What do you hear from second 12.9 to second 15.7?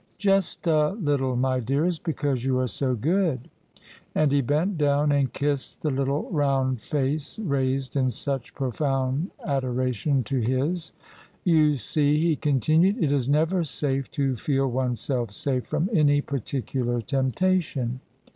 it is never safe to feel oneself safe